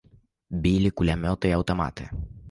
[0.63, 2.09] Білі кулямёты і аўтаматы.